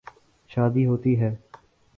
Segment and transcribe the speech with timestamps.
[0.49, 1.33] شادی ہوتی ہے۔